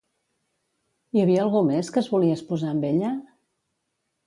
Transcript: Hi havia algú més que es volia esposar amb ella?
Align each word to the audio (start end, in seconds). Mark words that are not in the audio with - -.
Hi 1.17 1.21
havia 1.25 1.43
algú 1.43 1.61
més 1.67 1.93
que 1.97 2.03
es 2.03 2.11
volia 2.15 2.39
esposar 2.41 2.73
amb 2.73 2.91
ella? 2.93 3.15